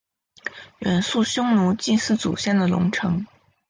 [0.79, 3.23] 元朔匈奴祭祀祖先的龙城。